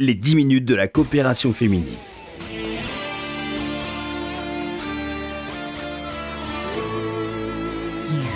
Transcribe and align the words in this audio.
les 0.00 0.14
10 0.14 0.36
minutes 0.36 0.64
de 0.64 0.76
la 0.76 0.86
coopération 0.86 1.52
féminine. 1.52 1.98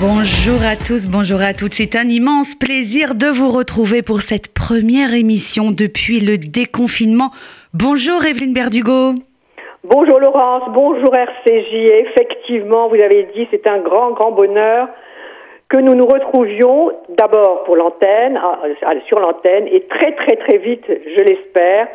Bonjour 0.00 0.58
à 0.66 0.74
tous, 0.74 1.06
bonjour 1.06 1.40
à 1.40 1.54
toutes. 1.54 1.74
C'est 1.74 1.94
un 1.94 2.08
immense 2.08 2.56
plaisir 2.56 3.14
de 3.14 3.28
vous 3.28 3.48
retrouver 3.48 4.02
pour 4.02 4.22
cette 4.22 4.52
première 4.52 5.14
émission 5.14 5.70
depuis 5.70 6.18
le 6.18 6.36
déconfinement. 6.36 7.30
Bonjour 7.74 8.24
Evelyne 8.24 8.54
Berdugo. 8.54 9.14
Bonjour 9.84 10.18
Laurence, 10.18 10.64
bonjour 10.74 11.14
RCJ. 11.14 11.74
Effectivement, 12.08 12.88
vous 12.88 13.00
avez 13.00 13.28
dit, 13.36 13.46
c'est 13.52 13.68
un 13.68 13.78
grand, 13.78 14.10
grand 14.10 14.32
bonheur 14.32 14.88
que 15.72 15.78
nous 15.78 15.94
nous 15.94 16.06
retrouvions 16.06 16.92
d'abord 17.16 17.64
pour 17.64 17.76
l'antenne, 17.76 18.38
sur 19.08 19.18
l'antenne, 19.18 19.66
et 19.68 19.86
très, 19.88 20.14
très, 20.14 20.36
très 20.36 20.58
vite, 20.58 20.84
je 20.86 21.24
l'espère, 21.24 21.88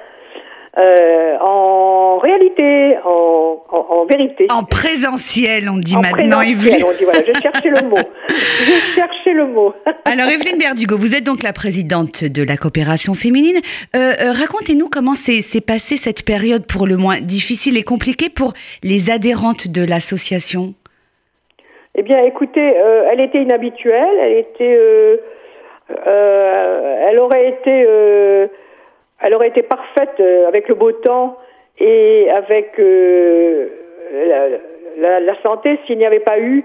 euh, 0.79 1.37
en 1.39 2.17
réalité, 2.17 2.97
en, 3.05 3.63
en, 3.69 3.77
en, 3.77 4.05
vérité. 4.05 4.47
En 4.49 4.63
présentiel, 4.63 5.69
on 5.69 5.77
dit 5.77 5.95
en 5.95 6.01
maintenant, 6.01 6.41
Evelyne. 6.41 6.83
On 6.85 6.91
dit, 6.91 7.03
voilà, 7.03 7.21
je 7.21 7.39
cherchais 7.39 7.69
le 7.69 7.87
mot. 7.87 7.97
je 8.29 8.95
cherchais 8.95 9.33
le 9.33 9.45
mot. 9.47 9.73
Alors, 10.05 10.27
Evelyne 10.27 10.57
Berdugo, 10.57 10.97
vous 10.97 11.15
êtes 11.15 11.23
donc 11.23 11.43
la 11.43 11.53
présidente 11.53 12.23
de 12.23 12.43
la 12.43 12.57
coopération 12.57 13.13
féminine. 13.13 13.57
Euh, 13.95 14.13
euh, 14.21 14.31
Racontez-nous 14.31 14.89
comment 14.89 15.15
s'est 15.15 15.61
passée 15.61 15.97
cette 15.97 16.25
période 16.25 16.65
pour 16.65 16.87
le 16.87 16.97
moins 16.97 17.21
difficile 17.21 17.77
et 17.77 17.83
compliquée 17.83 18.29
pour 18.29 18.53
les 18.83 19.11
adhérentes 19.11 19.67
de 19.67 19.83
l'association. 19.83 20.73
Eh 21.97 22.03
bien, 22.03 22.23
écoutez, 22.23 22.77
euh, 22.77 23.09
elle 23.11 23.19
était 23.19 23.41
inhabituelle. 23.41 24.19
Elle 24.19 24.37
était, 24.37 25.19
elle 26.05 27.19
aurait 27.19 27.49
été 27.49 28.49
elle 29.21 29.33
aurait 29.33 29.47
été 29.47 29.63
parfaite 29.63 30.19
euh, 30.19 30.47
avec 30.47 30.67
le 30.67 30.75
beau 30.75 30.91
temps 30.91 31.37
et 31.79 32.29
avec 32.29 32.79
euh, 32.79 33.67
la, 34.97 35.41
santé 35.41 35.79
s'il 35.85 35.97
n'y 35.97 36.05
avait 36.05 36.19
pas 36.19 36.39
eu 36.39 36.63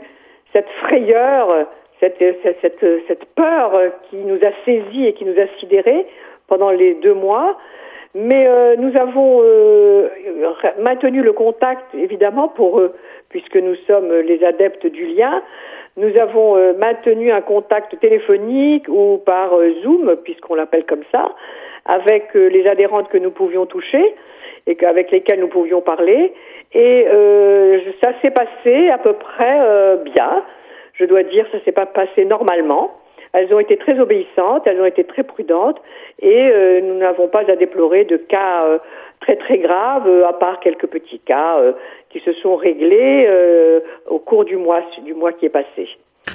cette 0.52 0.68
frayeur, 0.80 1.66
cette, 2.00 2.18
cette, 2.42 2.84
cette, 3.08 3.24
peur 3.34 3.72
qui 4.08 4.16
nous 4.16 4.36
a 4.36 4.50
saisis 4.64 5.06
et 5.06 5.12
qui 5.14 5.24
nous 5.24 5.38
a 5.38 5.46
sidérés 5.58 6.06
pendant 6.46 6.70
les 6.70 6.94
deux 6.94 7.14
mois. 7.14 7.56
Mais 8.14 8.46
euh, 8.46 8.76
nous 8.76 8.96
avons 8.96 9.40
euh, 9.42 10.08
maintenu 10.78 11.22
le 11.22 11.32
contact, 11.32 11.94
évidemment, 11.94 12.48
pour 12.48 12.80
eux, 12.80 12.94
puisque 13.30 13.56
nous 13.56 13.74
sommes 13.86 14.12
les 14.12 14.44
adeptes 14.44 14.86
du 14.86 15.06
lien. 15.06 15.42
Nous 15.96 16.16
avons 16.18 16.56
euh, 16.56 16.74
maintenu 16.74 17.32
un 17.32 17.40
contact 17.40 17.98
téléphonique 18.00 18.86
ou 18.88 19.18
par 19.24 19.50
Zoom, 19.82 20.16
puisqu'on 20.24 20.54
l'appelle 20.54 20.84
comme 20.84 21.04
ça, 21.10 21.34
avec 21.86 22.34
euh, 22.36 22.48
les 22.48 22.66
adhérentes 22.66 23.08
que 23.08 23.18
nous 23.18 23.30
pouvions 23.30 23.66
toucher 23.66 24.14
et 24.66 24.76
avec 24.84 25.10
lesquelles 25.10 25.40
nous 25.40 25.48
pouvions 25.48 25.80
parler. 25.80 26.32
Et 26.72 27.06
euh, 27.08 27.80
ça 28.02 28.12
s'est 28.20 28.30
passé 28.30 28.88
à 28.90 28.98
peu 28.98 29.14
près 29.14 29.58
euh, 29.60 29.96
bien. 29.96 30.44
Je 30.94 31.04
dois 31.04 31.22
dire, 31.22 31.46
ça 31.52 31.58
s'est 31.64 31.72
pas 31.72 31.86
passé 31.86 32.24
normalement. 32.24 32.92
Elles 33.32 33.52
ont 33.54 33.58
été 33.58 33.76
très 33.78 33.98
obéissantes, 33.98 34.66
elles 34.66 34.80
ont 34.80 34.86
été 34.86 35.04
très 35.04 35.22
prudentes, 35.22 35.80
et 36.20 36.50
euh, 36.50 36.80
nous 36.82 36.98
n'avons 36.98 37.28
pas 37.28 37.50
à 37.50 37.56
déplorer 37.56 38.04
de 38.04 38.18
cas 38.18 38.66
euh, 38.66 38.78
très 39.20 39.36
très 39.36 39.58
graves, 39.58 40.06
euh, 40.06 40.26
à 40.26 40.34
part 40.34 40.60
quelques 40.60 40.86
petits 40.86 41.20
cas 41.20 41.58
qui 42.10 42.20
se 42.20 42.32
sont 42.34 42.56
réglés 42.56 43.28
au 44.06 44.18
cours 44.18 44.44
du 44.44 44.56
mois 44.56 44.82
du 45.04 45.14
mois 45.14 45.32
qui 45.32 45.46
est 45.46 45.50
passé. 45.50 45.88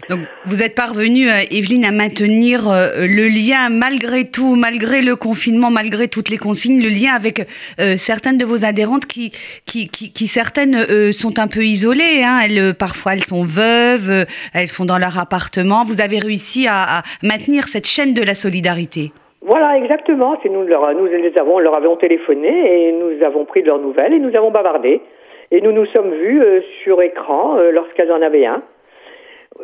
Donc, 0.10 0.22
vous 0.46 0.64
êtes 0.64 0.74
parvenue, 0.74 1.28
euh, 1.28 1.44
Evelyne, 1.52 1.84
à 1.84 1.92
maintenir 1.92 2.70
euh, 2.70 3.08
le 3.08 3.28
lien 3.28 3.68
malgré 3.70 4.24
tout, 4.24 4.56
malgré 4.56 5.02
le 5.02 5.18
confinement, 5.18 5.70
malgré 5.70 6.08
toutes 6.08 6.30
les 6.30 6.38
consignes, 6.38 6.82
le 6.82 6.88
lien 6.88 7.14
avec 7.14 7.42
euh, 7.82 7.98
certaines 7.98 8.38
de 8.38 8.46
vos 8.46 8.64
adhérentes 8.64 9.06
qui, 9.06 9.32
qui, 9.66 9.90
qui, 9.90 10.14
qui 10.14 10.28
certaines 10.28 10.86
sont 11.12 11.40
un 11.40 11.48
peu 11.48 11.64
isolées. 11.64 12.24
Hein. 12.24 12.40
Elles, 12.46 12.74
parfois, 12.74 13.14
elles 13.14 13.26
sont 13.26 13.44
veuves, 13.44 14.26
elles 14.54 14.70
sont 14.70 14.86
dans 14.86 14.98
leur 14.98 15.20
appartement. 15.20 15.84
Vous 15.84 16.00
avez 16.00 16.20
réussi 16.20 16.68
à, 16.68 17.00
à 17.00 17.02
maintenir 17.22 17.68
cette 17.68 17.88
chaîne 17.88 18.14
de 18.14 18.24
la 18.24 18.34
solidarité. 18.34 19.12
Voilà, 19.42 19.78
exactement. 19.78 20.40
C'est 20.42 20.50
nous, 20.50 20.64
leur, 20.64 20.94
nous 20.94 21.06
les 21.06 21.38
avons, 21.38 21.60
leur 21.60 21.76
avions 21.76 21.98
téléphoné 21.98 22.48
et 22.48 22.92
nous 22.94 23.26
avons 23.26 23.44
pris 23.44 23.62
de 23.62 23.68
leurs 23.68 23.80
nouvelles 23.80 24.14
et 24.14 24.20
nous 24.20 24.36
avons 24.38 24.52
bavardé. 24.52 25.02
Et 25.52 25.60
nous 25.60 25.74
nous 25.74 25.86
sommes 25.88 26.12
vus 26.14 26.42
sur 26.84 27.02
écran 27.02 27.58
lorsqu'elles 27.72 28.12
en 28.12 28.22
avaient 28.22 28.46
un. 28.46 28.62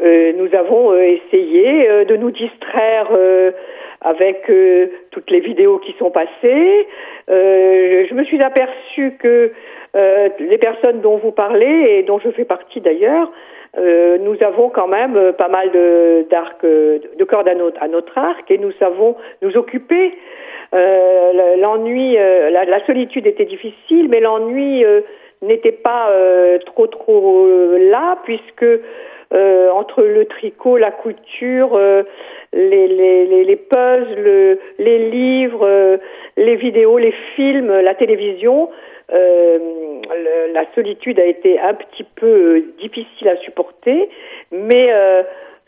Euh, 0.02 0.34
nous 0.34 0.50
avons 0.58 0.92
euh, 0.92 1.02
essayé 1.04 1.90
euh, 1.90 2.06
de 2.06 2.16
nous 2.16 2.32
distraire 2.32 3.12
avec 4.02 4.52
toutes 5.12 5.32
les 5.32 5.40
vidéos 5.40 5.78
qui 5.78 5.96
sont 5.98 6.12
passées. 6.12 6.88
je 7.30 8.14
me 8.14 8.24
suis 8.26 8.42
aperçue 8.44 9.14
que 9.18 9.52
les 9.94 10.58
personnes 10.58 11.00
dont 11.00 11.18
vous 11.18 11.32
parlez 11.32 12.00
et 12.00 12.04
dont 12.04 12.20
je 12.20 12.30
fais 12.32 12.44
partie 12.44 12.82
d'ailleurs, 12.82 13.32
nous 13.78 14.36
avons 14.42 14.68
quand 14.68 14.88
même 14.88 15.32
pas 15.38 15.48
mal 15.48 15.72
de, 15.72 16.26
d'arcs, 16.30 16.66
de 16.66 17.24
cordes 17.24 17.48
à 17.48 17.56
notre, 17.56 17.82
à 17.82 17.88
notre 17.88 18.18
arc 18.18 18.52
et 18.52 18.58
nous 18.58 18.74
savons 18.74 19.16
nous 19.42 19.56
occuper. 19.56 20.18
l'ennui, 20.74 22.16
la, 22.16 22.66
la, 22.66 22.86
solitude 22.86 23.26
était 23.26 23.46
difficile, 23.46 24.10
mais 24.10 24.20
l'ennui 24.20 24.84
n'était 25.42 25.72
pas 25.72 26.10
trop 26.66 26.88
trop 26.88 27.48
là 27.78 28.18
puisque 28.26 28.66
euh, 29.34 29.72
entre 29.72 30.04
le 30.04 30.26
tricot, 30.26 30.78
la 30.78 30.92
couture, 30.92 31.76
euh, 31.76 32.04
les, 32.52 32.88
les, 32.88 33.44
les, 33.44 33.56
puzzles, 33.56 34.60
les 34.78 35.10
livres, 35.10 35.66
euh, 35.66 35.98
les 36.38 36.56
vidéos, 36.56 37.00
les 37.00 37.14
films, 37.36 37.72
la 37.80 37.96
télévision, 37.96 38.70
la 39.10 40.66
solitude 40.76 41.20
a 41.20 41.26
été 41.26 41.60
un 41.60 41.74
petit 41.74 42.04
peu 42.04 42.64
difficile 42.80 43.28
à 43.28 43.38
supporter, 43.38 44.10
mais 44.52 44.92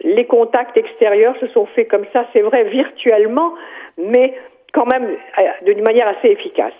les 0.02 0.26
contacts 0.26 0.78
extérieurs 0.78 1.36
se 1.40 1.48
sont 1.48 1.66
faits 1.68 1.88
comme 1.88 2.06
ça, 2.14 2.26
c'est 2.34 2.42
vrai, 2.42 2.64
virtuellement, 2.64 3.54
mais 3.98 4.34
quand 4.74 4.86
même 4.86 5.16
d'une 5.64 5.84
manière 5.84 6.08
assez 6.08 6.30
efficace. 6.30 6.74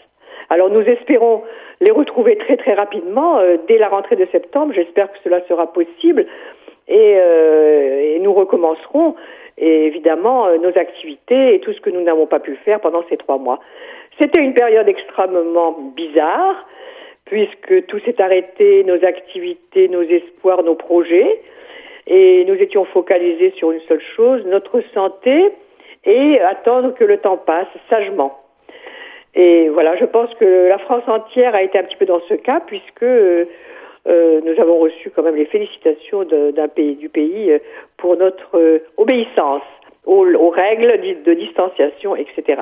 Alors 0.50 0.70
nous 0.70 0.82
espérons 0.82 1.44
les 1.82 1.92
retrouver 1.92 2.38
très 2.38 2.58
très 2.58 2.74
rapidement 2.74 3.40
dès 3.68 3.78
la 3.78 3.90
rentrée 3.90 4.16
de 4.16 4.28
septembre. 4.32 4.74
J'espère 4.74 5.12
que 5.12 5.18
cela 5.24 5.42
sera 5.48 5.72
possible 5.72 6.26
et, 6.88 7.16
euh, 7.18 8.20
nous 8.20 8.34
recommencerons 8.34 9.16
évidemment 9.58 10.48
euh, 10.48 10.58
nos 10.58 10.78
activités 10.78 11.56
et 11.56 11.60
tout 11.60 11.74
ce 11.74 11.80
que 11.80 11.90
nous 11.90 12.02
n'avons 12.02 12.26
pas 12.26 12.40
pu 12.40 12.56
faire 12.66 12.80
pendant 12.80 13.04
ces 13.10 13.18
trois 13.18 13.38
mois. 13.38 13.60
C'était 14.20 14.42
une 14.42 14.54
période 14.54 14.88
extrêmement 14.88 15.72
bizarre 15.96 16.66
puisque 17.26 17.86
tout 17.88 18.00
s'est 18.00 18.22
arrêté, 18.22 18.84
nos 18.84 19.04
activités, 19.04 19.88
nos 19.88 20.04
espoirs, 20.04 20.64
nos 20.64 20.76
projets, 20.76 21.42
et 22.08 22.46
nous 22.46 22.56
étions 22.56 22.86
focalisés 22.86 23.52
sur 23.58 23.72
une 23.72 23.82
seule 23.82 24.02
chose, 24.16 24.46
notre 24.46 24.82
santé, 24.94 25.52
et 26.06 26.40
attendre 26.40 26.94
que 26.94 27.04
le 27.04 27.18
temps 27.18 27.38
passe 27.38 27.68
sagement. 27.90 28.40
Et 29.34 29.70
voilà, 29.70 29.98
je 29.98 30.06
pense 30.06 30.34
que 30.36 30.68
la 30.68 30.78
France 30.78 31.04
entière 31.08 31.56
a 31.56 31.64
été 31.64 31.80
un 31.80 31.84
petit 31.84 31.98
peu 31.98 32.06
dans 32.06 32.22
ce 32.30 32.36
cas, 32.36 32.62
puisque 32.68 33.06
euh, 34.08 34.40
nous 34.46 34.62
avons 34.62 34.80
reçu 34.80 35.12
quand 35.16 35.24
même 35.24 35.36
les 35.36 35.46
félicitations 35.46 36.24
d'un 36.24 36.68
pays 36.68 36.96
du 36.96 37.10
pays 37.10 37.52
euh, 37.52 37.58
pour 37.98 38.16
notre 38.18 38.56
euh, 38.56 38.80
obéissance 38.98 39.64
aux, 40.06 40.28
aux, 40.28 40.50
règles 40.52 41.24
de 41.26 41.34
distanciation, 41.34 42.16
etc. 42.16 42.62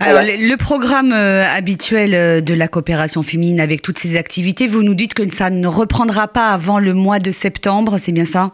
Alors, 0.00 0.22
le 0.22 0.56
programme 0.56 1.12
habituel 1.12 2.42
de 2.42 2.54
la 2.54 2.68
coopération 2.68 3.22
féminine 3.22 3.60
avec 3.60 3.82
toutes 3.82 3.98
ces 3.98 4.16
activités, 4.16 4.66
vous 4.66 4.82
nous 4.82 4.94
dites 4.94 5.12
que 5.12 5.28
ça 5.28 5.50
ne 5.50 5.66
reprendra 5.68 6.26
pas 6.26 6.48
avant 6.48 6.78
le 6.78 6.94
mois 6.94 7.18
de 7.18 7.30
septembre, 7.32 7.98
c'est 7.98 8.12
bien 8.12 8.24
ça? 8.24 8.50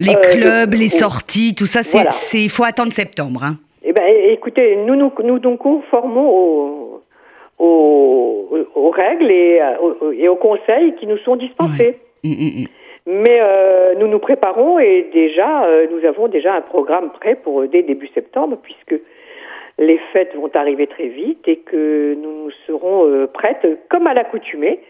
Les 0.00 0.14
clubs, 0.16 0.74
les 0.74 0.90
sorties, 0.90 1.54
tout 1.54 1.64
ça, 1.64 1.82
c'est 1.82 2.42
il 2.42 2.50
faut 2.50 2.64
attendre 2.64 2.92
septembre. 2.92 3.42
Hein. 3.42 3.56
Eh 3.82 3.92
ben, 3.92 4.04
écoutez, 4.30 4.76
nous 4.76 4.94
nous, 4.94 5.10
nous 5.24 5.38
nous 5.38 5.56
conformons 5.56 6.28
au, 6.28 6.77
règles 8.98 9.30
et, 9.30 9.60
euh, 9.60 10.12
et, 10.12 10.28
aux 10.28 10.36
conseils 10.36 10.94
qui 10.96 11.06
nous 11.06 11.18
sont 11.18 11.36
dispensés. 11.36 11.98
Mm, 12.24 12.30
mm, 12.30 12.62
mm. 12.62 12.66
Mais 13.06 13.38
euh, 13.40 13.94
nous 13.98 14.06
nous 14.06 14.18
préparons 14.18 14.78
et 14.78 15.08
déjà, 15.12 15.64
euh, 15.64 15.86
nous 15.90 16.06
avons 16.06 16.28
déjà 16.28 16.54
un 16.54 16.60
programme 16.60 17.10
prêt 17.10 17.36
pour 17.36 17.66
dès 17.66 17.82
début 17.82 18.08
septembre, 18.08 18.58
puisque 18.62 19.00
les 19.78 19.98
fêtes 20.12 20.34
vont 20.34 20.50
arriver 20.54 20.86
très 20.86 21.06
vite 21.06 21.46
et 21.46 21.58
que 21.58 22.14
nous 22.20 22.50
serons 22.66 23.28
prêtes, 23.32 23.66
comme 23.88 24.06
à 24.08 24.12
l'accoutumée. 24.12 24.80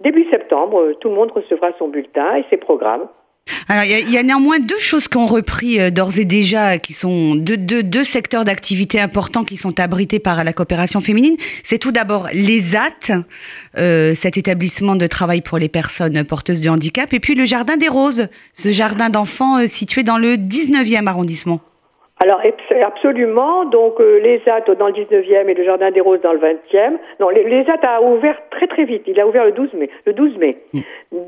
Début 0.00 0.26
septembre, 0.30 0.92
tout 1.00 1.08
le 1.08 1.14
monde 1.14 1.32
recevra 1.32 1.72
son 1.78 1.88
bulletin 1.88 2.36
et 2.36 2.44
ses 2.50 2.58
programmes. 2.58 3.08
Alors, 3.68 3.84
il 3.84 4.08
y, 4.08 4.12
y, 4.12 4.18
a 4.18 4.22
néanmoins 4.22 4.58
deux 4.58 4.78
choses 4.78 5.08
qui 5.08 5.16
ont 5.16 5.26
repris 5.26 5.80
euh, 5.80 5.90
d'ores 5.90 6.18
et 6.18 6.24
déjà, 6.24 6.78
qui 6.78 6.92
sont 6.92 7.34
deux, 7.34 7.56
deux, 7.56 7.82
deux 7.82 8.04
secteurs 8.04 8.44
d'activité 8.44 9.00
importants 9.00 9.44
qui 9.44 9.56
sont 9.56 9.80
abrités 9.80 10.18
par 10.18 10.44
la 10.44 10.52
coopération 10.52 11.00
féminine. 11.00 11.36
C'est 11.64 11.78
tout 11.78 11.92
d'abord 11.92 12.28
l'ESAT, 12.32 13.24
euh, 13.78 14.14
cet 14.14 14.36
établissement 14.36 14.96
de 14.96 15.06
travail 15.06 15.40
pour 15.40 15.58
les 15.58 15.68
personnes 15.68 16.24
porteuses 16.24 16.60
de 16.60 16.68
handicap, 16.68 17.12
et 17.12 17.20
puis 17.20 17.34
le 17.34 17.44
Jardin 17.44 17.76
des 17.76 17.88
Roses, 17.88 18.28
ce 18.52 18.72
jardin 18.72 19.10
d'enfants 19.10 19.58
euh, 19.58 19.68
situé 19.68 20.02
dans 20.02 20.18
le 20.18 20.36
19e 20.36 21.06
arrondissement. 21.06 21.60
Alors 22.24 22.40
absolument, 22.82 23.66
donc 23.66 24.00
euh, 24.00 24.18
les 24.18 24.40
AT 24.46 24.74
dans 24.76 24.86
le 24.86 24.94
19e 24.94 25.46
et 25.46 25.52
le 25.52 25.62
Jardin 25.62 25.90
des 25.90 26.00
Roses 26.00 26.22
dans 26.22 26.32
le 26.32 26.38
20e. 26.38 26.96
Non, 27.20 27.28
les, 27.28 27.44
les 27.44 27.68
AT 27.68 27.86
a 27.86 28.00
ouvert 28.00 28.40
très 28.50 28.66
très 28.66 28.84
vite, 28.84 29.02
il 29.06 29.20
a 29.20 29.26
ouvert 29.26 29.44
le 29.44 29.52
12 29.52 29.74
mai. 29.74 29.90
Le 30.06 30.14
12 30.14 30.38
mai. 30.38 30.56
Mm. 30.72 30.80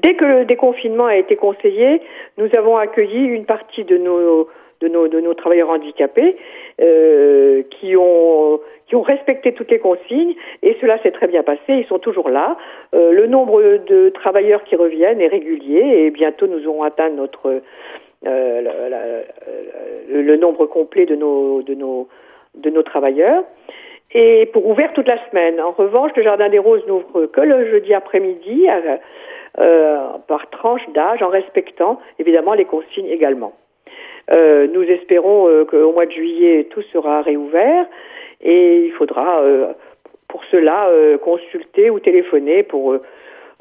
Dès 0.02 0.14
que 0.14 0.24
le 0.24 0.44
déconfinement 0.46 1.04
a 1.04 1.16
été 1.16 1.36
conseillé, 1.36 2.00
nous 2.38 2.48
avons 2.56 2.78
accueilli 2.78 3.26
une 3.26 3.44
partie 3.44 3.84
de 3.84 3.98
nos 3.98 4.48
de 4.80 4.88
nos, 4.88 5.08
de 5.08 5.20
nos 5.20 5.34
travailleurs 5.34 5.68
handicapés 5.68 6.36
euh, 6.80 7.62
qui 7.72 7.94
ont 7.94 8.58
qui 8.86 8.94
ont 8.94 9.02
respecté 9.02 9.52
toutes 9.52 9.70
les 9.70 9.80
consignes 9.80 10.34
et 10.62 10.78
cela 10.80 10.96
s'est 11.02 11.10
très 11.10 11.26
bien 11.26 11.42
passé. 11.42 11.60
Ils 11.68 11.86
sont 11.86 11.98
toujours 11.98 12.30
là. 12.30 12.56
Euh, 12.94 13.12
le 13.12 13.26
nombre 13.26 13.60
de 13.86 14.08
travailleurs 14.08 14.64
qui 14.64 14.76
reviennent 14.76 15.20
est 15.20 15.28
régulier 15.28 16.06
et 16.06 16.10
bientôt 16.10 16.46
nous 16.46 16.66
aurons 16.66 16.84
atteint 16.84 17.10
notre 17.10 17.60
euh, 18.24 19.22
le, 20.08 20.36
nombre 20.36 20.66
complet 20.66 21.04
de 21.04 21.14
nos, 21.14 21.62
de, 21.62 21.74
nos, 21.74 22.08
de 22.54 22.70
nos 22.70 22.82
travailleurs. 22.82 23.44
Et 24.12 24.46
pour 24.46 24.66
ouvert 24.66 24.92
toute 24.94 25.08
la 25.08 25.18
semaine. 25.28 25.60
En 25.60 25.72
revanche, 25.72 26.12
le 26.16 26.22
Jardin 26.22 26.48
des 26.48 26.58
Roses 26.58 26.86
n'ouvre 26.86 27.26
que 27.26 27.40
le 27.40 27.70
jeudi 27.70 27.92
après-midi 27.92 28.68
euh, 28.68 28.96
euh, 29.58 29.98
par 30.26 30.48
tranche 30.50 30.88
d'âge, 30.94 31.22
en 31.22 31.28
respectant 31.28 32.00
évidemment 32.18 32.54
les 32.54 32.64
consignes 32.64 33.08
également. 33.08 33.52
nous 34.32 34.82
espérons 34.82 35.64
qu'au 35.66 35.92
mois 35.92 36.06
de 36.06 36.12
juillet, 36.12 36.66
tout 36.70 36.82
sera 36.92 37.22
réouvert 37.22 37.86
et 38.40 38.86
il 38.86 38.92
faudra 38.92 39.42
pour 40.28 40.42
cela 40.50 40.90
consulter 41.22 41.90
ou 41.90 42.00
téléphoner 42.00 42.62
pour, 42.62 42.96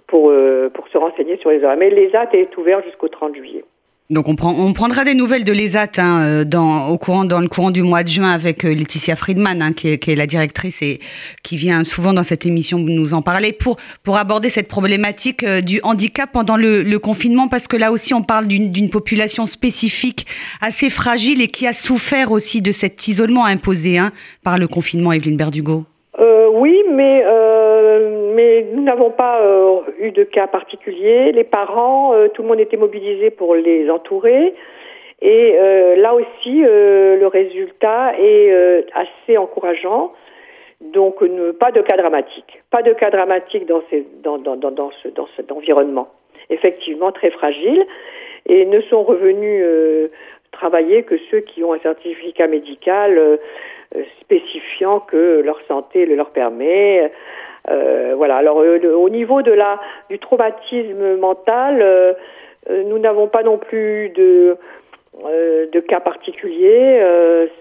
pour, 0.07 0.33
pour 0.73 0.87
se 0.87 0.97
renseigner 0.97 1.37
sur 1.37 1.51
les 1.51 1.63
horaires. 1.63 1.77
Mais 1.77 1.89
l'ESAT 1.89 2.29
est 2.33 2.57
ouvert 2.57 2.81
jusqu'au 2.83 3.07
30 3.07 3.35
juillet. 3.35 3.63
Donc 4.11 4.27
on, 4.27 4.35
prend, 4.35 4.53
on 4.55 4.71
prendra 4.73 5.03
des 5.03 5.15
nouvelles 5.15 5.43
de 5.43 5.51
l'ESAT 5.51 5.97
hein, 5.97 6.21
euh, 6.21 6.45
dans, 6.45 6.89
au 6.89 6.97
courant, 6.99 7.25
dans 7.25 7.39
le 7.39 7.47
courant 7.47 7.71
du 7.71 7.81
mois 7.81 8.03
de 8.03 8.07
juin 8.07 8.29
avec 8.29 8.63
euh, 8.63 8.71
Laetitia 8.71 9.15
Friedman, 9.15 9.63
hein, 9.63 9.73
qui, 9.73 9.89
est, 9.89 9.97
qui, 9.97 10.11
est, 10.11 10.15
la 10.15 10.27
directrice 10.27 10.83
et 10.83 10.99
qui 11.41 11.57
vient 11.57 11.83
souvent 11.83 12.13
dans 12.13 12.21
cette 12.21 12.45
émission 12.45 12.77
nous 12.77 13.15
en 13.15 13.23
parler, 13.23 13.51
pour, 13.51 13.77
pour 14.03 14.17
aborder 14.17 14.49
cette 14.49 14.67
problématique 14.67 15.41
euh, 15.41 15.61
du 15.61 15.79
handicap 15.81 16.29
pendant 16.31 16.55
le, 16.55 16.83
confinement, 16.99 17.47
parce 17.47 17.67
que 17.67 17.77
là 17.77 17.91
aussi 17.91 18.13
on 18.13 18.21
parle 18.21 18.45
d'une 18.45 18.89
population 18.91 19.47
spécifique 19.47 20.27
assez 20.61 20.91
fragile 20.91 21.41
et 21.41 21.47
qui 21.47 21.65
a 21.65 21.73
souffert 21.73 22.31
aussi 22.31 22.61
de 22.61 22.71
cet 22.71 23.07
isolement 23.07 23.45
imposé 23.45 23.97
hein, 23.97 24.11
par 24.43 24.59
le 24.59 24.67
confinement, 24.67 25.13
Evelyne 25.13 25.35
Berdugo. 25.35 25.85
Oui, 26.17 26.73
mais 26.93 27.21
mais 28.35 28.65
nous 28.73 28.83
n'avons 28.83 29.11
pas 29.11 29.41
euh, 29.41 29.79
eu 29.99 30.11
de 30.11 30.23
cas 30.23 30.47
particulier. 30.47 31.31
Les 31.31 31.43
parents, 31.43 32.13
euh, 32.13 32.27
tout 32.27 32.41
le 32.41 32.49
monde 32.49 32.59
était 32.59 32.77
mobilisé 32.77 33.31
pour 33.31 33.55
les 33.55 33.89
entourer. 33.89 34.53
Et 35.21 35.55
là 35.97 36.13
aussi, 36.13 36.61
le 36.61 37.25
résultat 37.25 38.13
est 38.19 38.85
assez 38.93 39.37
encourageant. 39.37 40.11
Donc, 40.81 41.23
pas 41.57 41.71
de 41.71 41.81
cas 41.81 41.95
dramatique. 41.95 42.61
Pas 42.69 42.83
de 42.83 42.93
cas 42.93 43.09
dramatique 43.09 43.65
dans 43.65 43.81
cet 43.89 45.51
environnement. 45.51 46.09
Effectivement, 46.49 47.11
très 47.13 47.31
fragile. 47.31 47.85
Et 48.47 48.65
ne 48.65 48.81
sont 48.81 49.03
revenus 49.03 49.63
travailler 50.51 51.03
que 51.03 51.15
ceux 51.29 51.41
qui 51.41 51.63
ont 51.63 51.73
un 51.73 51.79
certificat 51.79 52.47
médical 52.47 53.17
euh, 53.17 54.03
spécifiant 54.21 54.99
que 54.99 55.41
leur 55.43 55.59
santé 55.67 56.05
le 56.05 56.15
leur 56.15 56.31
permet. 56.31 57.11
Euh, 57.69 58.13
voilà. 58.15 58.37
Alors 58.37 58.61
euh, 58.61 58.79
au 58.95 59.09
niveau 59.09 59.41
de 59.41 59.51
la 59.51 59.79
du 60.09 60.17
traumatisme 60.19 61.17
mental, 61.17 62.15
nous 62.69 62.97
n'avons 62.97 63.27
pas 63.27 63.43
non 63.43 63.57
plus 63.57 64.09
de 64.09 64.57
de 65.71 65.79
cas 65.79 65.99
particuliers. 65.99 66.99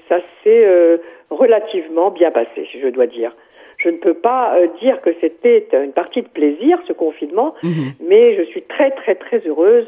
ça 0.09 0.19
s'est 0.43 0.99
relativement 1.31 2.11
bien 2.11 2.31
passé, 2.31 2.69
je 2.83 2.89
dois 2.89 3.07
dire. 3.07 3.33
Je 3.79 3.91
ne 3.91 3.99
peux 3.99 4.15
pas 4.15 4.57
dire 4.81 5.01
que 5.03 5.11
c'était 5.21 5.67
une 5.73 5.93
partie 5.93 6.23
de 6.23 6.29
plaisir, 6.29 6.79
ce 6.89 6.93
confinement, 6.93 7.55
mhm. 7.63 7.93
mais 8.09 8.35
je 8.37 8.43
suis 8.45 8.63
très 8.63 8.91
très 8.93 9.15
très 9.15 9.41
heureuse 9.47 9.87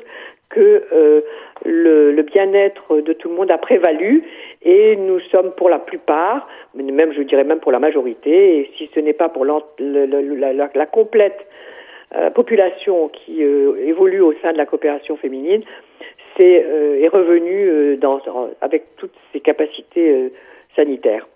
que 0.48 0.84
euh, 0.92 1.20
le, 1.64 2.12
le 2.12 2.22
bien-être 2.22 3.00
de 3.00 3.12
tout 3.12 3.28
le 3.28 3.34
monde 3.34 3.50
a 3.50 3.58
prévalu 3.58 4.24
et 4.62 4.96
nous 4.96 5.20
sommes 5.20 5.52
pour 5.52 5.68
la 5.68 5.78
plupart, 5.78 6.48
même 6.74 7.12
je 7.12 7.22
dirais 7.22 7.44
même 7.44 7.60
pour 7.60 7.72
la 7.72 7.78
majorité, 7.78 8.58
et 8.58 8.70
si 8.76 8.88
ce 8.94 9.00
n'est 9.00 9.12
pas 9.12 9.28
pour 9.28 9.44
la, 9.44 9.58
la, 9.78 10.68
la, 10.74 10.86
complète 10.86 11.46
euh, 12.14 12.30
population 12.30 13.08
qui 13.08 13.42
euh, 13.42 13.76
évolue 13.86 14.20
au 14.20 14.34
sein 14.42 14.52
de 14.52 14.58
la 14.58 14.66
coopération 14.66 15.16
féminine, 15.16 15.62
c'est 16.36 16.66
est 17.00 17.08
revenu 17.08 17.96
dans, 17.96 18.20
avec 18.60 18.94
toutes 18.98 19.14
ses 19.32 19.40
capacités 19.40 20.30
sanitaires. 20.74 21.26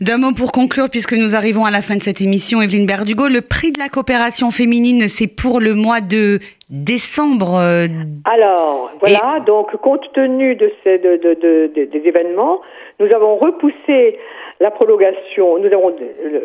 D'un 0.00 0.18
mot 0.18 0.32
pour 0.36 0.52
conclure, 0.52 0.88
puisque 0.90 1.14
nous 1.14 1.34
arrivons 1.34 1.64
à 1.64 1.70
la 1.70 1.82
fin 1.82 1.96
de 1.96 2.02
cette 2.02 2.20
émission, 2.20 2.62
Evelyne 2.62 2.86
Berdugo, 2.86 3.28
le 3.28 3.40
prix 3.40 3.72
de 3.72 3.78
la 3.78 3.88
coopération 3.88 4.50
féminine, 4.50 5.08
c'est 5.08 5.26
pour 5.26 5.60
le 5.60 5.74
mois 5.74 6.00
de 6.00 6.38
décembre. 6.70 7.56
Euh, 7.58 7.86
Alors, 8.24 8.90
voilà, 9.00 9.40
donc 9.46 9.76
compte 9.76 10.12
tenu 10.12 10.56
de 10.56 10.72
ces, 10.82 10.98
de, 10.98 11.16
de, 11.16 11.70
des 11.74 12.02
événements, 12.04 12.60
nous 13.00 13.06
avons 13.14 13.36
repoussé 13.36 14.18
la 14.60 14.70
prolongation, 14.70 15.58
nous 15.58 15.72
avons 15.72 15.94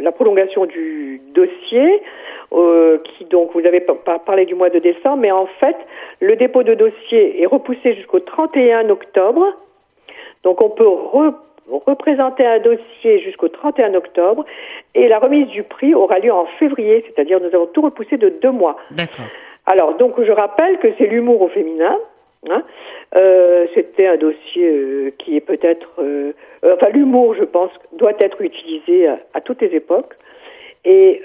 la 0.02 0.12
prolongation 0.12 0.66
du 0.66 1.22
dossier, 1.34 2.02
euh, 2.52 2.98
qui 3.04 3.26
donc, 3.26 3.52
vous 3.54 3.66
avez 3.66 3.86
parlé 4.26 4.46
du 4.46 4.56
mois 4.56 4.70
de 4.70 4.80
décembre, 4.80 5.18
mais 5.18 5.32
en 5.32 5.48
fait, 5.60 5.76
le 6.20 6.36
dépôt 6.36 6.64
de 6.64 6.74
dossier 6.74 7.42
est 7.42 7.46
repoussé 7.46 7.96
jusqu'au 7.96 8.20
31 8.20 8.90
octobre. 8.90 9.46
Donc 10.44 10.64
on 10.64 10.70
peut 10.70 10.86
représenter 11.72 12.46
un 12.46 12.60
dossier 12.60 13.20
jusqu'au 13.20 13.48
31 13.48 13.94
octobre 13.94 14.46
et 14.96 15.08
la 15.08 15.20
remise 15.20 15.48
du 15.48 15.64
prix 15.64 15.94
aura 15.94 16.20
lieu 16.20 16.32
en 16.32 16.46
février, 16.58 17.06
c'est-à-dire 17.08 17.40
nous 17.40 17.54
avons 17.54 17.68
tout 17.68 17.82
repoussé 17.82 18.18
de 18.18 18.30
deux 18.30 18.52
mois. 18.52 18.78
D'accord. 18.92 19.26
Alors, 19.66 19.96
donc 19.98 20.22
je 20.22 20.32
rappelle 20.32 20.80
que 20.80 20.88
c'est 20.98 21.06
l'humour 21.06 21.42
au 21.42 21.48
féminin. 21.48 21.98
Hein. 22.50 22.64
Euh, 23.16 23.68
C'était 23.76 24.08
un 24.08 24.18
dossier 24.18 24.68
euh, 24.68 25.12
qui 25.20 25.36
est 25.36 25.42
peut-être... 25.42 25.90
Euh, 26.00 26.34
enfin, 26.64 26.90
l'humour, 26.90 27.36
je 27.36 27.44
pense, 27.44 27.72
doit 27.94 28.14
être 28.20 28.42
utilisé 28.42 29.08
à, 29.08 29.20
à 29.34 29.42
toutes 29.42 29.62
les 29.62 29.76
époques. 29.76 30.16
Et 30.86 31.22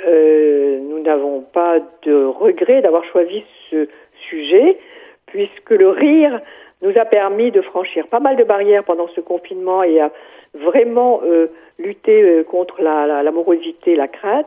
nous 0.90 0.98
n'avons 1.00 1.40
pas 1.40 1.78
de 2.02 2.24
regret 2.24 2.82
d'avoir 2.82 3.04
choisi 3.04 3.44
ce 3.70 3.88
sujet, 4.28 4.76
puisque 5.26 5.70
le 5.70 5.90
rire 5.90 6.40
nous 6.84 6.96
a 6.98 7.04
permis 7.04 7.50
de 7.50 7.62
franchir 7.62 8.06
pas 8.06 8.20
mal 8.20 8.36
de 8.36 8.44
barrières 8.44 8.84
pendant 8.84 9.08
ce 9.08 9.20
confinement 9.20 9.82
et 9.82 10.00
à 10.00 10.12
vraiment 10.54 11.20
euh, 11.24 11.48
lutter 11.78 12.22
euh, 12.22 12.44
contre 12.44 12.80
la, 12.82 13.06
la, 13.06 14.08
crainte. 14.08 14.46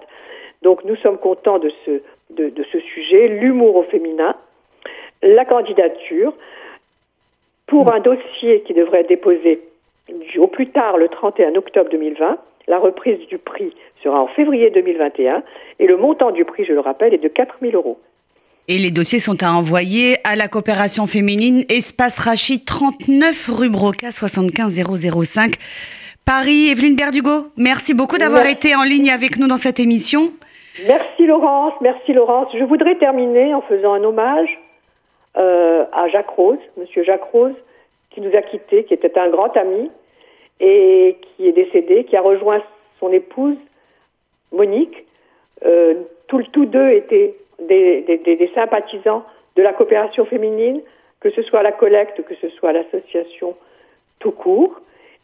Donc 0.61 0.85
nous 0.85 0.95
sommes 0.97 1.17
contents 1.17 1.59
de 1.59 1.71
ce, 1.85 2.01
de 2.29 2.63
ce 2.71 2.79
sujet, 2.79 3.27
l'humour 3.27 3.75
au 3.75 3.83
féminin, 3.83 4.35
la 5.21 5.45
candidature 5.45 6.33
pour 7.65 7.93
un 7.93 7.99
dossier 7.99 8.61
qui 8.61 8.73
devrait 8.73 9.01
être 9.01 9.09
déposé 9.09 9.61
au 10.37 10.47
plus 10.47 10.69
tard 10.69 10.97
le 10.97 11.09
31 11.09 11.55
octobre 11.55 11.89
2020. 11.89 12.37
La 12.67 12.79
reprise 12.79 13.19
du 13.27 13.37
prix 13.37 13.73
sera 14.03 14.21
en 14.21 14.27
février 14.27 14.69
2021 14.69 15.43
et 15.79 15.87
le 15.87 15.97
montant 15.97 16.31
du 16.31 16.45
prix, 16.45 16.65
je 16.65 16.73
le 16.73 16.79
rappelle, 16.79 17.13
est 17.13 17.17
de 17.17 17.27
4 17.27 17.57
000 17.61 17.73
euros. 17.75 17.99
Et 18.69 18.77
les 18.79 18.91
dossiers 18.91 19.19
sont 19.19 19.41
à 19.43 19.53
envoyer 19.53 20.17
à 20.25 20.35
la 20.35 20.49
coopération 20.49 21.07
féminine, 21.07 21.63
espace 21.69 22.19
Rachid 22.19 22.65
39 22.65 23.47
rue 23.47 23.69
Broca 23.69 24.11
75 24.11 24.83
005. 25.23 25.53
Paris, 26.25 26.67
Evelyne 26.67 26.97
Berdugo, 26.97 27.47
merci 27.55 27.93
beaucoup 27.93 28.17
d'avoir 28.17 28.45
été 28.45 28.75
en 28.75 28.83
ligne 28.83 29.09
avec 29.09 29.37
nous 29.39 29.47
dans 29.47 29.55
cette 29.55 29.79
émission. 29.79 30.33
Merci 30.85 31.27
Laurence, 31.27 31.75
merci 31.79 32.11
Laurence. 32.11 32.49
Je 32.59 32.65
voudrais 32.65 32.95
terminer 32.95 33.53
en 33.53 33.61
faisant 33.61 33.93
un 33.93 34.03
hommage 34.03 34.49
euh, 35.37 35.85
à 35.93 36.09
Jacques 36.09 36.31
Rose, 36.31 36.59
Monsieur 36.75 37.05
Jacques 37.05 37.31
Rose, 37.31 37.55
qui 38.09 38.19
nous 38.19 38.35
a 38.35 38.41
quittés, 38.41 38.83
qui 38.83 38.93
était 38.93 39.17
un 39.17 39.29
grand 39.29 39.55
ami 39.55 39.89
et 40.59 41.15
qui 41.21 41.47
est 41.47 41.53
décédé, 41.53 42.03
qui 42.03 42.17
a 42.17 42.21
rejoint 42.21 42.61
son 42.99 43.13
épouse 43.13 43.55
Monique. 44.51 45.05
Euh, 45.65 45.93
tous 46.27 46.65
deux 46.65 46.89
étaient 46.89 47.33
des, 47.59 48.51
sympathisants 48.53 49.23
de 49.55 49.63
la 49.63 49.73
coopération 49.73 50.25
féminine, 50.25 50.81
que 51.19 51.29
ce 51.31 51.41
soit 51.43 51.63
la 51.63 51.71
collecte, 51.71 52.23
que 52.23 52.35
ce 52.35 52.49
soit 52.49 52.71
l'association 52.71 53.55
tout 54.19 54.31
court. 54.31 54.79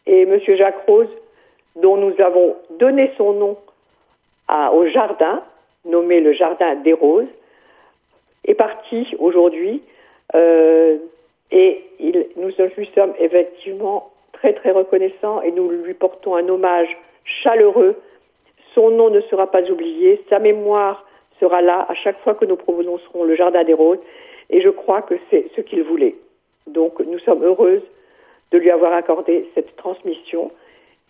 Et 0.06 0.22
M. 0.22 0.38
Jacques 0.56 0.84
Rose, 0.86 1.08
dont 1.76 1.96
nous 1.96 2.14
avons 2.20 2.56
donné 2.78 3.10
son 3.16 3.32
nom 3.32 3.56
au 4.72 4.86
jardin, 4.88 5.42
nommé 5.84 6.20
le 6.20 6.32
Jardin 6.32 6.74
des 6.76 6.92
Roses, 6.92 7.28
est 8.44 8.54
parti 8.54 9.06
aujourd'hui. 9.18 9.82
Euh, 10.34 10.98
et 11.50 11.84
nous 12.36 12.50
lui 12.76 12.90
sommes 12.94 13.14
effectivement 13.18 14.10
très 14.32 14.52
très 14.52 14.72
reconnaissants 14.72 15.40
et 15.42 15.52
nous 15.52 15.70
lui 15.70 15.94
portons 15.94 16.34
un 16.34 16.48
hommage 16.48 16.88
chaleureux. 17.24 17.96
Son 18.74 18.90
nom 18.90 19.08
ne 19.10 19.20
sera 19.22 19.50
pas 19.50 19.62
oublié, 19.70 20.22
sa 20.28 20.38
mémoire 20.38 21.06
sera 21.44 21.60
là 21.60 21.84
à 21.88 21.94
chaque 21.94 22.20
fois 22.22 22.34
que 22.34 22.44
nous 22.46 22.56
prononcerons 22.56 23.24
le 23.24 23.36
Jardin 23.36 23.62
des 23.64 23.74
Roses 23.74 23.98
et 24.50 24.60
je 24.62 24.70
crois 24.70 25.02
que 25.02 25.14
c'est 25.30 25.50
ce 25.54 25.60
qu'il 25.60 25.82
voulait. 25.82 26.14
Donc 26.66 26.98
nous 27.00 27.18
sommes 27.18 27.44
heureuses 27.44 27.82
de 28.50 28.56
lui 28.58 28.70
avoir 28.70 28.94
accordé 28.94 29.50
cette 29.54 29.76
transmission 29.76 30.50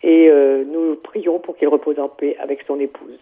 et 0.03 0.27
euh, 0.29 0.65
nous 0.65 0.97
prions 0.97 1.39
pour 1.39 1.55
qu'il 1.57 1.69
repose 1.69 1.97
en 1.99 2.09
paix 2.09 2.35
avec 2.41 2.63
son 2.67 2.77
épouse. 2.79 3.17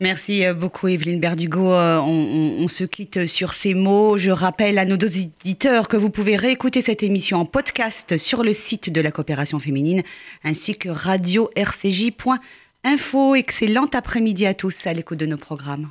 Merci 0.00 0.46
euh, 0.46 0.54
beaucoup 0.54 0.88
Evelyne 0.88 1.20
Berdugo. 1.20 1.70
Euh, 1.70 2.00
on, 2.00 2.66
se 2.68 2.84
quitte 2.84 3.26
sur 3.26 3.52
ces 3.52 3.74
mots. 3.74 4.16
Je 4.16 4.30
rappelle 4.30 4.78
à 4.78 4.86
nos 4.86 4.96
deux 4.96 5.18
auditeurs 5.18 5.86
que 5.86 5.98
vous 5.98 6.08
pouvez 6.08 6.36
réécouter 6.36 6.80
cette 6.80 7.02
émission 7.02 7.36
en 7.38 7.44
podcast 7.44 8.16
sur 8.16 8.42
le 8.42 8.54
site 8.54 8.90
de 8.90 9.02
la 9.02 9.10
coopération 9.10 9.58
féminine 9.58 10.00
ainsi 10.44 10.78
que 10.78 10.88
radio-rcj.info. 10.88 13.34
Excellent 13.34 13.88
après-midi 13.92 14.46
à 14.46 14.54
tous 14.54 14.86
à 14.86 14.94
l'écho 14.94 15.14
de 15.14 15.26
nos 15.26 15.36
programmes 15.36 15.90